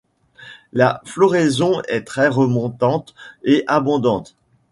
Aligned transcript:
La 0.73 0.99
floraison 1.05 1.83
est 1.87 2.07
très 2.07 2.27
remontante 2.27 3.13
et 3.43 3.63
abondante. 3.67 4.35